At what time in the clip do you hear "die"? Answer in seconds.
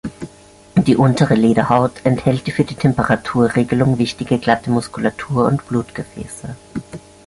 0.87-0.95, 2.47-2.51, 2.63-2.73